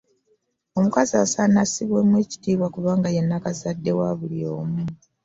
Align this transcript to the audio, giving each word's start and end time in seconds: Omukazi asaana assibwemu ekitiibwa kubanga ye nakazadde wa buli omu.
Omukazi 0.77 1.13
asaana 1.23 1.57
assibwemu 1.65 2.15
ekitiibwa 2.23 2.67
kubanga 2.75 3.07
ye 3.15 3.21
nakazadde 3.23 3.91
wa 3.99 4.09
buli 4.19 4.39
omu. 4.57 4.83